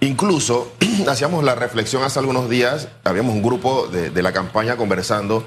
Incluso 0.00 0.72
hacíamos 1.08 1.44
la 1.44 1.54
reflexión 1.54 2.02
hace 2.02 2.18
algunos 2.18 2.48
días, 2.48 2.88
habíamos 3.04 3.34
un 3.34 3.42
grupo 3.42 3.86
de, 3.88 4.08
de 4.08 4.22
la 4.22 4.32
campaña 4.32 4.76
conversando 4.78 5.46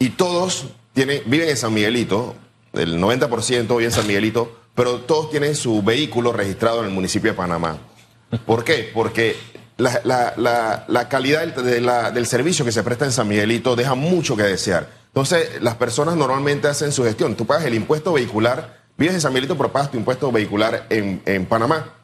y 0.00 0.10
todos 0.10 0.66
tienen, 0.94 1.22
viven 1.26 1.48
en 1.48 1.56
San 1.56 1.72
Miguelito, 1.72 2.34
el 2.72 2.98
90% 2.98 3.68
vive 3.68 3.84
en 3.84 3.92
San 3.92 4.06
Miguelito, 4.08 4.58
pero 4.74 4.96
todos 5.02 5.30
tienen 5.30 5.54
su 5.54 5.80
vehículo 5.82 6.32
registrado 6.32 6.80
en 6.80 6.86
el 6.86 6.92
municipio 6.92 7.30
de 7.30 7.36
Panamá. 7.36 7.78
¿Por 8.46 8.64
qué? 8.64 8.90
Porque 8.92 9.36
la, 9.76 10.00
la- 10.86 11.08
calidad 11.08 11.46
del 12.12 12.26
servicio 12.26 12.64
que 12.64 12.72
se 12.72 12.82
presta 12.82 13.04
en 13.04 13.12
San 13.12 13.28
Miguelito 13.28 13.76
deja 13.76 13.94
mucho 13.94 14.36
que 14.36 14.42
desear. 14.42 14.88
Entonces, 15.08 15.62
las 15.62 15.74
personas 15.76 16.16
normalmente 16.16 16.68
hacen 16.68 16.92
su 16.92 17.04
gestión. 17.04 17.34
Tú 17.36 17.46
pagas 17.46 17.64
el 17.64 17.74
impuesto 17.74 18.12
vehicular, 18.12 18.78
vives 18.96 19.14
en 19.14 19.20
San 19.20 19.32
Miguelito, 19.32 19.56
pero 19.56 19.72
pagas 19.72 19.90
tu 19.90 19.96
impuesto 19.96 20.30
vehicular 20.30 20.86
en, 20.90 21.22
en 21.24 21.46
Panamá. 21.46 21.94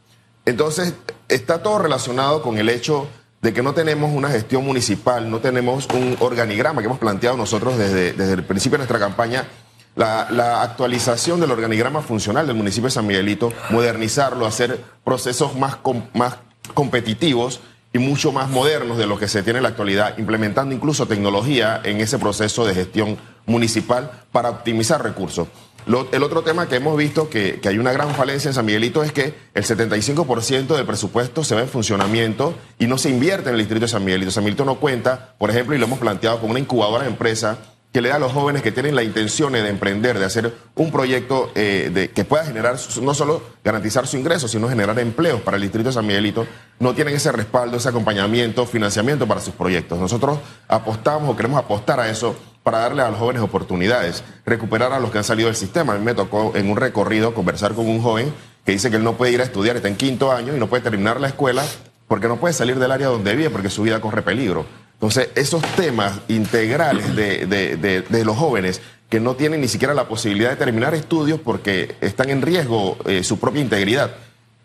Entonces, 0.47 0.95
está 1.29 1.63
todo 1.63 1.79
relacionado 1.79 2.43
con 2.43 2.59
el 2.59 2.69
hecho 2.69 3.09
de 3.43 3.53
que 3.53 3.63
no 3.63 3.75
tenemos 3.75 4.11
una 4.15 4.31
gestión 4.31 4.65
municipal, 4.65 5.31
no 5.31 5.41
tenemos 5.41 5.87
un 5.93 6.17
organigrama 6.21 6.81
que 6.81 6.87
hemos 6.87 6.99
planteado 6.99 7.37
nosotros 7.37 7.77
desde, 7.77 8.15
desde 8.15 8.33
el 8.33 8.45
principio 8.45 8.79
de 8.79 8.87
nuestra 8.87 8.99
campaña, 8.99 9.47
la, 9.97 10.63
actualización 10.63 11.41
del 11.41 11.51
organigrama 11.51 12.03
funcional 12.03 12.47
del 12.47 12.57
municipio 12.57 12.87
de 12.87 12.93
San 12.93 13.07
Miguelito, 13.07 13.53
modernizarlo, 13.71 14.47
hacer 14.47 14.81
procesos 15.05 15.57
más, 15.57 15.79
más 16.15 16.37
competitivos 16.75 17.61
y 17.93 17.99
mucho 17.99 18.33
más 18.33 18.51
modernos 18.51 18.99
de 18.99 19.07
lo 19.07 19.19
que 19.19 19.29
se 19.29 19.43
tiene 19.43 19.59
en 19.59 19.63
la 19.63 19.69
actualidad, 19.69 20.19
implementando 20.19 20.75
incluso 20.75 21.07
tecnología 21.07 21.81
en 21.85 22.01
ese 22.01 22.19
proceso 22.19 22.67
de 22.67 22.75
gestión 22.75 23.17
municipal 23.47 24.25
para 24.33 24.51
optimizar 24.51 25.03
recursos. 25.03 25.49
El 25.87 26.23
otro 26.23 26.43
tema 26.43 26.67
que 26.67 26.77
hemos 26.77 26.97
visto 26.97 27.29
que, 27.29 27.61
hay 27.63 27.79
una 27.79 27.93
gran 27.93 28.15
falencia 28.15 28.49
en 28.49 28.55
San 28.55 28.65
Miguelito 28.65 29.05
es 29.05 29.13
que 29.13 29.35
el 29.53 29.65
75% 29.65 30.75
del 30.75 30.87
presupuesto 30.87 31.45
se 31.45 31.55
va 31.55 31.61
en 31.61 31.69
funcionamiento 31.69 32.55
y 32.79 32.87
no 32.87 32.97
se 32.97 33.11
invierte 33.11 33.51
en 33.51 33.57
el 33.57 33.61
distrito 33.61 33.85
de 33.85 33.89
San 33.89 34.03
Miguelito. 34.03 34.31
San 34.31 34.45
Miguelito 34.45 34.65
no 34.65 34.77
cuenta, 34.77 35.35
por 35.39 35.51
ejemplo, 35.51 35.77
y 35.77 35.79
lo 35.79 35.85
hemos 35.85 35.99
planteado 35.99 36.41
como 36.41 36.53
una 36.53 36.61
incubadora 36.61 37.05
de 37.05 37.11
empresa 37.11 37.59
que 37.95 38.01
le 38.01 38.09
da 38.09 38.17
a 38.17 38.19
los 38.19 38.33
jóvenes 38.33 38.63
que 38.63 38.73
tienen 38.73 38.97
la 38.97 39.05
intención 39.05 39.53
de 39.53 39.69
emprender, 39.69 40.19
de 40.19 40.25
hacer 40.25 40.53
un 40.75 40.91
proyecto 40.91 41.53
eh, 41.55 42.11
que 42.13 42.25
pueda 42.25 42.45
generar, 42.45 42.75
no 43.01 43.15
solo 43.15 43.41
garantizar 43.63 44.09
su 44.09 44.17
ingreso, 44.17 44.49
sino 44.49 44.69
generar 44.69 44.99
empleos 44.99 45.41
para 45.43 45.57
el 45.57 45.63
distrito 45.63 45.91
de 45.91 45.93
San 45.93 46.05
Miguelito, 46.05 46.45
no 46.81 46.93
tienen 46.93 47.15
ese 47.15 47.31
respaldo, 47.31 47.77
ese 47.77 47.91
acompañamiento, 47.91 48.67
financiamiento 48.67 49.29
para 49.29 49.41
sus 49.41 49.55
proyectos. 49.55 49.97
Nosotros 50.01 50.41
apostamos 50.67 51.31
o 51.31 51.37
queremos 51.37 51.57
apostar 51.57 52.01
a 52.01 52.11
eso 52.11 52.35
para 52.65 52.79
darle 52.79 53.03
a 53.03 53.11
los 53.11 53.21
jóvenes 53.21 53.43
oportunidades, 53.43 54.25
recuperar 54.45 54.93
a 54.93 54.99
los 54.99 55.13
que 55.13 55.19
han 55.19 55.25
salido 55.25 55.47
del 55.47 55.55
sistema. 55.55 55.95
A 55.95 55.97
mí 55.97 56.05
me 56.05 56.15
tocó 56.15 56.51
en 56.57 56.69
un 56.69 56.77
recorrido 56.77 57.33
conversar 57.33 57.75
con 57.75 57.87
un 57.87 58.03
joven 58.03 58.35
que 58.67 58.73
dice 58.73 58.91
que 58.91 58.97
él 58.97 59.05
no 59.05 59.13
puede 59.13 59.31
ir 59.31 59.41
a 59.41 59.45
estudiar, 59.45 59.77
está 59.77 59.87
en 59.87 59.95
quinto 59.95 60.33
año 60.33 60.57
y 60.57 60.59
no 60.59 60.67
puede 60.67 60.83
terminar 60.83 61.21
la 61.21 61.29
escuela 61.29 61.63
porque 62.09 62.27
no 62.27 62.39
puede 62.39 62.55
salir 62.55 62.77
del 62.81 62.91
área 62.91 63.07
donde 63.07 63.37
vive 63.37 63.51
porque 63.51 63.71
su 63.71 63.83
vida 63.83 64.01
corre 64.01 64.23
peligro. 64.23 64.67
Entonces, 64.95 65.29
esos 65.35 65.63
temas 65.77 66.21
integrales 66.29 67.15
de, 67.15 67.47
de- 67.47 67.77
de- 67.77 68.01
de 68.03 68.25
los 68.25 68.37
jóvenes 68.37 68.81
que 69.11 69.21
no 69.21 69.35
tienen 69.37 69.61
ni 69.61 69.69
siquiera 69.69 69.93
la 69.95 70.09
posibilidad 70.09 70.51
de 70.51 70.57
terminar 70.57 70.95
estudios 70.95 71.39
porque 71.39 71.95
están 72.01 72.31
en 72.31 72.43
riesgo 72.43 72.97
eh, 73.05 73.23
su 73.23 73.39
propia 73.39 73.61
integridad, 73.61 74.13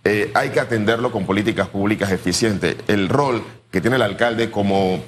eh, 0.06 0.32
hay 0.34 0.50
que 0.50 0.60
atenderlo 0.60 1.12
con 1.12 1.26
políticas 1.26 1.68
públicas 1.68 2.12
eficientes. 2.12 2.76
El 2.88 3.10
rol 3.10 3.44
que 3.70 3.82
tiene 3.82 3.98
el 3.98 4.02
alcalde 4.02 4.50
como 4.50 5.04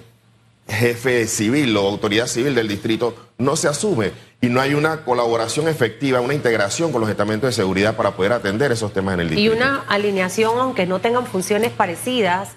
jefe 0.67 1.27
civil 1.27 1.75
o 1.77 1.87
autoridad 1.87 2.27
civil 2.27 2.55
del 2.55 2.67
distrito 2.67 3.15
no 3.37 3.55
se 3.55 3.67
asume 3.67 4.11
y 4.41 4.47
no 4.47 4.61
hay 4.61 4.73
una 4.73 5.03
colaboración 5.03 5.67
efectiva, 5.67 6.19
una 6.21 6.33
integración 6.33 6.91
con 6.91 7.01
los 7.01 7.09
estamentos 7.09 7.47
de 7.49 7.53
seguridad 7.53 7.95
para 7.95 8.11
poder 8.11 8.33
atender 8.33 8.71
esos 8.71 8.93
temas 8.93 9.15
en 9.15 9.21
el 9.21 9.27
Y 9.27 9.35
distrito. 9.35 9.55
una 9.55 9.83
alineación, 9.87 10.59
aunque 10.59 10.85
no 10.85 10.99
tengan 10.99 11.25
funciones 11.25 11.71
parecidas 11.71 12.49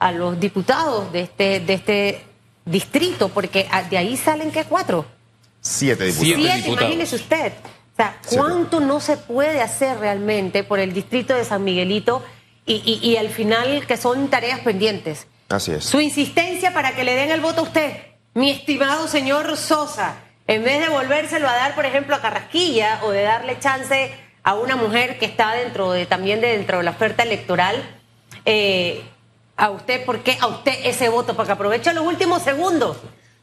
a 0.00 0.10
los 0.12 0.40
diputados 0.40 1.12
de 1.12 1.20
este, 1.22 1.60
de 1.60 1.74
este 1.74 2.24
distrito, 2.64 3.28
porque 3.28 3.68
de 3.88 3.98
ahí 3.98 4.16
salen 4.16 4.50
que 4.50 4.64
cuatro. 4.64 5.06
Siete 5.60 6.04
diputados. 6.06 6.26
Siete 6.26 6.40
Siete, 6.42 6.56
diputados. 6.56 6.80
imagínese 6.82 7.16
usted. 7.16 7.52
O 7.92 7.96
sea, 7.96 8.16
Siete. 8.22 8.36
¿cuánto 8.42 8.80
no 8.80 9.00
se 9.00 9.16
puede 9.16 9.60
hacer 9.62 9.98
realmente 9.98 10.64
por 10.64 10.78
el 10.80 10.92
distrito 10.92 11.34
de 11.34 11.44
San 11.44 11.62
Miguelito 11.64 12.24
y, 12.66 12.76
y- 12.76 13.06
y 13.10 13.16
al 13.18 13.28
final 13.28 13.86
que 13.86 13.96
son 13.96 14.28
tareas 14.28 14.60
pendientes? 14.60 15.26
Así 15.48 15.72
es. 15.72 15.84
Su 15.84 16.00
insistencia 16.00 16.72
para 16.72 16.94
que 16.94 17.04
le 17.04 17.14
den 17.14 17.30
el 17.30 17.40
voto 17.40 17.60
a 17.60 17.64
usted, 17.64 17.92
mi 18.34 18.50
estimado 18.50 19.06
señor 19.08 19.56
Sosa, 19.56 20.14
en 20.46 20.64
vez 20.64 20.80
de 20.80 20.88
volvérselo 20.88 21.48
a 21.48 21.52
dar, 21.54 21.74
por 21.74 21.84
ejemplo, 21.84 22.14
a 22.16 22.20
Carrasquilla 22.22 23.00
o 23.04 23.10
de 23.10 23.22
darle 23.22 23.58
chance 23.58 24.12
a 24.42 24.54
una 24.54 24.76
mujer 24.76 25.18
que 25.18 25.26
está 25.26 25.52
dentro 25.54 25.92
de 25.92 26.06
también 26.06 26.40
de 26.40 26.56
dentro 26.56 26.78
de 26.78 26.84
la 26.84 26.92
oferta 26.92 27.22
electoral, 27.24 27.76
eh, 28.46 29.02
a 29.60 29.70
usted, 29.70 30.04
¿por 30.04 30.20
qué 30.20 30.38
a 30.40 30.46
usted 30.46 30.72
ese 30.84 31.08
voto? 31.10 31.36
Para 31.36 31.46
que 31.46 31.52
aproveche 31.52 31.92
los 31.92 32.06
últimos 32.06 32.42
segundos 32.42 32.96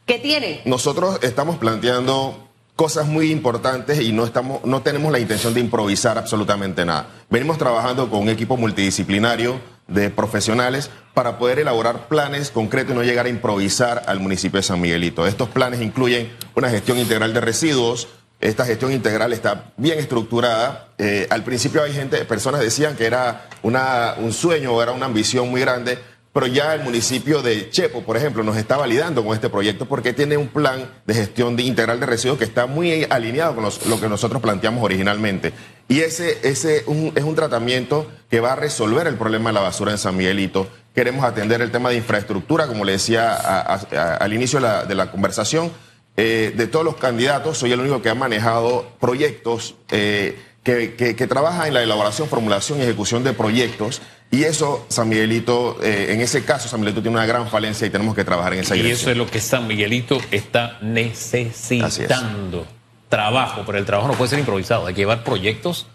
que 0.04 0.18
tiene. 0.18 0.62
Nosotros 0.64 1.20
estamos 1.22 1.56
planteando 1.56 2.48
cosas 2.74 3.06
muy 3.06 3.30
importantes 3.30 4.00
y 4.00 4.12
no, 4.12 4.24
estamos, 4.24 4.64
no 4.64 4.82
tenemos 4.82 5.12
la 5.12 5.20
intención 5.20 5.54
de 5.54 5.60
improvisar 5.60 6.18
absolutamente 6.18 6.84
nada. 6.84 7.08
Venimos 7.30 7.56
trabajando 7.56 8.10
con 8.10 8.20
un 8.20 8.28
equipo 8.28 8.56
multidisciplinario 8.56 9.60
de 9.86 10.10
profesionales 10.10 10.90
para 11.14 11.38
poder 11.38 11.60
elaborar 11.60 12.08
planes 12.08 12.50
concretos 12.50 12.92
y 12.94 12.98
no 12.98 13.04
llegar 13.04 13.26
a 13.26 13.30
improvisar 13.30 14.02
al 14.06 14.20
municipio 14.20 14.58
de 14.58 14.62
San 14.62 14.80
Miguelito. 14.80 15.26
Estos 15.26 15.48
planes 15.48 15.80
incluyen 15.80 16.32
una 16.54 16.68
gestión 16.68 16.98
integral 16.98 17.32
de 17.32 17.40
residuos. 17.40 18.08
Esta 18.40 18.64
gestión 18.64 18.92
integral 18.92 19.32
está 19.32 19.72
bien 19.76 19.98
estructurada. 19.98 20.88
Eh, 20.98 21.26
al 21.30 21.42
principio 21.42 21.82
hay 21.82 21.92
gente, 21.92 22.24
personas 22.24 22.60
decían 22.60 22.94
que 22.96 23.06
era 23.06 23.48
una, 23.62 24.14
un 24.18 24.32
sueño 24.32 24.72
o 24.74 24.82
era 24.82 24.92
una 24.92 25.06
ambición 25.06 25.48
muy 25.50 25.60
grande, 25.60 25.98
pero 26.32 26.46
ya 26.46 26.72
el 26.74 26.82
municipio 26.82 27.42
de 27.42 27.68
Chepo, 27.70 28.02
por 28.04 28.16
ejemplo, 28.16 28.44
nos 28.44 28.56
está 28.56 28.76
validando 28.76 29.24
con 29.24 29.34
este 29.34 29.48
proyecto 29.48 29.86
porque 29.86 30.12
tiene 30.12 30.36
un 30.36 30.46
plan 30.48 30.88
de 31.04 31.14
gestión 31.14 31.58
integral 31.58 31.98
de 31.98 32.06
residuos 32.06 32.38
que 32.38 32.44
está 32.44 32.66
muy 32.66 33.04
alineado 33.10 33.56
con 33.56 33.64
lo 33.64 34.00
que 34.00 34.08
nosotros 34.08 34.40
planteamos 34.40 34.84
originalmente. 34.84 35.52
Y 35.88 36.00
ese, 36.00 36.38
ese 36.44 36.84
un- 36.86 37.12
es 37.16 37.24
un 37.24 37.34
tratamiento 37.34 38.06
que 38.30 38.38
va 38.38 38.52
a 38.52 38.56
resolver 38.56 39.08
el 39.08 39.16
problema 39.16 39.50
de 39.50 39.54
la 39.54 39.60
basura 39.62 39.90
en 39.90 39.98
San 39.98 40.16
Miguelito. 40.16 40.68
Queremos 40.94 41.24
atender 41.24 41.60
el 41.60 41.72
tema 41.72 41.88
de 41.90 41.96
infraestructura, 41.96 42.68
como 42.68 42.84
le 42.84 42.92
decía 42.92 43.34
al 43.34 44.32
inicio 44.32 44.60
de 44.60 44.94
la 44.94 45.10
conversación. 45.10 45.72
Eh, 46.20 46.52
de 46.56 46.66
todos 46.66 46.84
los 46.84 46.96
candidatos, 46.96 47.58
soy 47.58 47.70
el 47.70 47.78
único 47.78 48.02
que 48.02 48.08
ha 48.10 48.14
manejado 48.16 48.88
proyectos 48.98 49.76
eh, 49.92 50.36
que, 50.64 50.94
que, 50.94 51.14
que 51.14 51.26
trabaja 51.28 51.68
en 51.68 51.74
la 51.74 51.82
elaboración, 51.84 52.28
formulación 52.28 52.80
y 52.80 52.82
ejecución 52.82 53.22
de 53.22 53.32
proyectos. 53.34 54.02
Y 54.30 54.42
eso, 54.42 54.84
San 54.88 55.08
Miguelito, 55.08 55.78
eh, 55.80 56.08
en 56.10 56.20
ese 56.20 56.44
caso, 56.44 56.68
San 56.68 56.80
Miguelito 56.80 57.02
tiene 57.02 57.16
una 57.16 57.24
gran 57.26 57.48
falencia 57.48 57.86
y 57.86 57.90
tenemos 57.90 58.16
que 58.16 58.24
trabajar 58.24 58.52
en 58.54 58.58
esa 58.60 58.74
Y 58.74 58.82
dirección. 58.82 59.00
eso 59.00 59.10
es 59.12 59.16
lo 59.16 59.30
que 59.30 59.40
San 59.40 59.66
Miguelito 59.68 60.18
está 60.32 60.76
necesitando. 60.82 62.66
Trabajo, 63.08 63.62
pero 63.64 63.78
el 63.78 63.84
trabajo 63.86 64.08
no 64.08 64.14
puede 64.14 64.30
ser 64.30 64.38
improvisado. 64.40 64.86
Hay 64.86 64.94
que 64.94 65.02
llevar 65.02 65.24
proyectos 65.24 65.86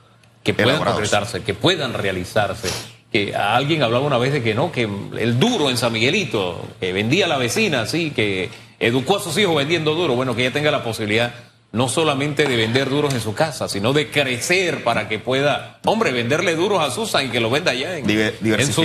que 0.44 0.54
puedan 0.54 0.70
Elaborados. 0.72 1.00
concretarse, 1.02 1.42
que 1.44 1.54
puedan 1.54 1.94
realizarse. 1.94 2.70
Que 3.12 3.36
a 3.36 3.56
alguien 3.56 3.84
hablaba 3.84 4.06
una 4.08 4.18
vez 4.18 4.34
de 4.34 4.42
que 4.42 4.56
no, 4.56 4.72
que 4.72 4.90
el 5.20 5.40
duro 5.40 5.70
en 5.70 5.78
San 5.78 5.94
Miguelito, 5.94 6.66
que 6.80 6.92
vendía 6.94 7.26
a 7.26 7.28
la 7.30 7.38
vecina, 7.38 7.86
sí, 7.86 8.10
que 8.10 8.50
educó 8.86 9.18
a 9.18 9.20
sus 9.22 9.38
hijos 9.38 9.56
vendiendo 9.56 9.96
duro. 9.96 10.16
Bueno, 10.16 10.36
que 10.36 10.44
ella 10.46 10.54
tenga 10.54 10.72
la 10.72 10.84
posibilidad 10.84 11.34
no 11.72 11.90
solamente 11.90 12.46
de 12.46 12.56
vender 12.56 12.88
duros 12.88 13.16
en 13.16 13.20
su 13.22 13.34
casa, 13.34 13.68
sino 13.68 13.94
de 13.94 14.12
crecer 14.12 14.84
para 14.84 15.10
que 15.10 15.18
pueda, 15.18 15.80
hombre, 15.86 16.12
venderle 16.12 16.56
duros 16.56 16.80
a 16.88 16.92
Susan 16.92 17.26
y 17.26 17.30
que 17.30 17.40
lo 17.40 17.50
venda 17.50 17.72
allá 17.72 17.98
en, 17.98 18.06
Diver- 18.06 18.36
en 18.60 18.72
su 18.72 18.82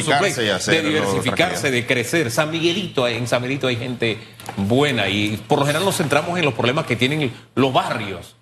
de 0.73 0.83
diversificarse, 0.83 1.71
de 1.71 1.87
crecer. 1.87 2.31
San 2.31 2.51
Miguelito, 2.51 3.07
en 3.07 3.27
San 3.27 3.43
Miguelito 3.43 3.67
hay 3.67 3.77
gente 3.77 4.17
buena 4.57 5.09
y 5.11 5.37
por 5.47 5.59
lo 5.59 5.67
general 5.67 5.85
nos 5.85 5.99
centramos 5.99 6.39
en 6.39 6.47
los 6.47 6.55
problemas 6.55 6.87
que 6.87 6.97
tienen 6.97 7.31
los 7.55 7.73
barrios. 7.75 8.37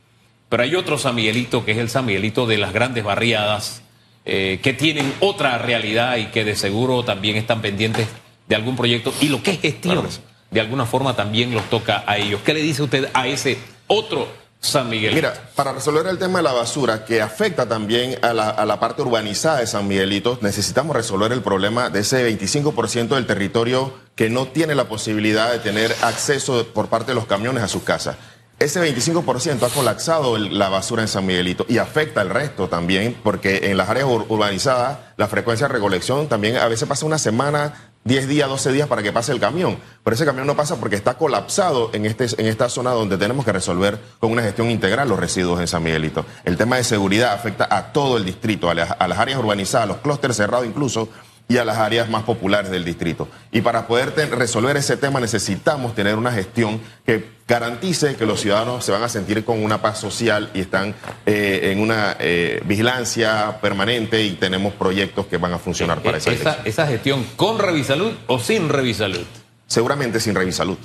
Pero 0.48 0.62
hay 0.62 0.76
otro 0.76 0.96
San 0.96 1.16
Miguelito 1.16 1.64
que 1.64 1.72
es 1.72 1.78
el 1.78 1.88
San 1.90 2.06
Miguelito 2.06 2.46
de 2.46 2.58
las 2.58 2.72
grandes 2.72 3.02
barriadas, 3.02 3.82
eh, 4.24 4.60
que 4.62 4.72
tienen 4.72 5.12
otra 5.18 5.58
realidad 5.58 6.18
y 6.18 6.26
que 6.26 6.44
de 6.44 6.54
seguro 6.54 7.04
también 7.04 7.34
están 7.36 7.60
pendientes 7.62 8.06
de 8.46 8.54
algún 8.54 8.76
proyecto. 8.76 9.12
Y 9.20 9.28
lo 9.28 9.42
que 9.42 9.50
es 9.52 9.60
gestión, 9.60 9.94
Claro. 10.02 10.08
De 10.50 10.60
alguna 10.60 10.86
forma 10.86 11.14
también 11.16 11.52
los 11.54 11.68
toca 11.70 12.04
a 12.06 12.16
ellos. 12.18 12.40
¿Qué 12.44 12.54
le 12.54 12.60
dice 12.62 12.82
usted 12.82 13.08
a 13.14 13.26
ese 13.26 13.58
otro 13.86 14.28
San 14.60 14.88
Miguelito? 14.88 15.14
Mira, 15.16 15.50
para 15.54 15.72
resolver 15.72 16.06
el 16.06 16.18
tema 16.18 16.38
de 16.38 16.44
la 16.44 16.52
basura, 16.52 17.04
que 17.04 17.20
afecta 17.22 17.68
también 17.68 18.18
a 18.22 18.32
la, 18.32 18.50
a 18.50 18.64
la 18.64 18.80
parte 18.80 19.02
urbanizada 19.02 19.58
de 19.60 19.66
San 19.66 19.86
Miguelito, 19.86 20.38
necesitamos 20.40 20.96
resolver 20.96 21.32
el 21.32 21.42
problema 21.42 21.90
de 21.90 22.00
ese 22.00 22.26
25% 22.38 23.08
del 23.08 23.26
territorio 23.26 23.92
que 24.14 24.30
no 24.30 24.46
tiene 24.48 24.74
la 24.74 24.84
posibilidad 24.88 25.52
de 25.52 25.58
tener 25.58 25.94
acceso 26.02 26.66
por 26.72 26.88
parte 26.88 27.12
de 27.12 27.14
los 27.16 27.26
camiones 27.26 27.62
a 27.62 27.68
sus 27.68 27.82
casas. 27.82 28.16
Ese 28.58 28.80
25% 28.80 29.66
ha 29.66 29.68
colapsado 29.68 30.34
el- 30.36 30.58
la 30.58 30.70
basura 30.70 31.02
en 31.02 31.08
San 31.08 31.26
Miguelito 31.26 31.66
y 31.68 31.76
afecta 31.76 32.22
al 32.22 32.30
resto 32.30 32.68
también, 32.68 33.14
porque 33.22 33.70
en 33.70 33.76
las 33.76 33.90
áreas 33.90 34.06
ur- 34.08 34.24
urbanizadas 34.30 34.96
la 35.18 35.28
frecuencia 35.28 35.68
de 35.68 35.74
recolección 35.74 36.26
también 36.28 36.56
a 36.56 36.66
veces 36.66 36.88
pasa 36.88 37.04
una 37.04 37.18
semana, 37.18 37.92
10 38.06 38.28
días, 38.28 38.48
12 38.48 38.72
días 38.72 38.88
para 38.88 39.02
que 39.02 39.12
pase 39.12 39.32
el 39.32 39.40
camión. 39.40 39.78
Pero 40.04 40.14
ese 40.14 40.24
camión 40.24 40.46
no 40.46 40.56
pasa 40.56 40.76
porque 40.76 40.94
está 40.94 41.14
colapsado 41.14 41.90
en, 41.92 42.06
este, 42.06 42.26
en 42.38 42.46
esta 42.46 42.68
zona 42.68 42.90
donde 42.90 43.18
tenemos 43.18 43.44
que 43.44 43.52
resolver 43.52 43.98
con 44.20 44.30
una 44.30 44.42
gestión 44.42 44.70
integral 44.70 45.08
los 45.08 45.18
residuos 45.18 45.60
en 45.60 45.66
San 45.66 45.82
Miguelito. 45.82 46.24
El 46.44 46.56
tema 46.56 46.76
de 46.76 46.84
seguridad 46.84 47.32
afecta 47.32 47.66
a 47.68 47.92
todo 47.92 48.16
el 48.16 48.24
distrito, 48.24 48.70
a 48.70 48.74
las, 48.74 48.92
a 48.96 49.08
las 49.08 49.18
áreas 49.18 49.40
urbanizadas, 49.40 49.84
a 49.84 49.88
los 49.88 49.96
clústeres 49.98 50.36
cerrados 50.36 50.66
incluso, 50.66 51.08
y 51.48 51.58
a 51.58 51.64
las 51.64 51.78
áreas 51.78 52.08
más 52.08 52.24
populares 52.24 52.70
del 52.70 52.84
distrito. 52.84 53.28
Y 53.52 53.60
para 53.60 53.86
poder 53.86 54.12
resolver 54.30 54.76
ese 54.76 54.96
tema 54.96 55.20
necesitamos 55.20 55.94
tener 55.94 56.16
una 56.16 56.32
gestión 56.32 56.80
que 57.04 57.36
garantice 57.46 58.16
que 58.16 58.26
los 58.26 58.40
ciudadanos 58.40 58.84
se 58.84 58.90
van 58.90 59.02
a 59.04 59.08
sentir 59.08 59.44
con 59.44 59.62
una 59.62 59.80
paz 59.80 59.98
social 59.98 60.50
y 60.54 60.60
están 60.62 60.94
eh, 61.24 61.70
en 61.72 61.80
una 61.80 62.16
eh, 62.18 62.60
vigilancia 62.64 63.58
permanente 63.60 64.22
y 64.24 64.32
tenemos 64.32 64.74
proyectos 64.74 65.26
que 65.26 65.36
van 65.36 65.52
a 65.52 65.58
funcionar 65.58 66.02
para 66.02 66.18
esa, 66.18 66.32
esa, 66.32 66.58
esa 66.64 66.86
gestión 66.88 67.24
con 67.36 67.58
Revisalud 67.58 68.12
o 68.26 68.38
sin 68.40 68.68
Revisalud. 68.68 69.24
Seguramente 69.68 70.20
sin 70.20 70.34
Revisalud. 70.34 70.78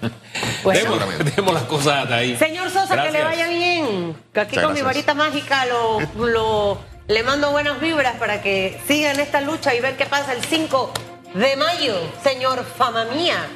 Bueno. 0.62 0.98
demos, 1.34 1.54
las 1.54 1.62
cosas 1.64 2.02
hasta 2.02 2.16
ahí. 2.16 2.36
Señor 2.36 2.70
Sosa, 2.70 3.02
que 3.02 3.10
le 3.10 3.24
vaya 3.24 3.48
bien. 3.48 4.14
Que 4.32 4.40
aquí 4.40 4.56
Muchas 4.56 4.64
con 4.66 4.74
mi 4.74 4.82
varita 4.82 5.14
mágica 5.14 5.64
lo, 5.66 5.98
lo- 6.26 6.78
le 7.08 7.22
mando 7.22 7.50
buenas 7.50 7.80
vibras 7.80 8.16
para 8.16 8.42
que 8.42 8.78
siga 8.86 9.10
en 9.10 9.20
esta 9.20 9.40
lucha 9.40 9.74
y 9.74 9.80
ver 9.80 9.96
qué 9.96 10.04
pasa 10.04 10.34
el 10.34 10.44
5 10.44 10.92
de 11.34 11.56
mayo, 11.56 11.94
señor 12.22 12.64
Fama 12.64 13.06
Mía. 13.06 13.48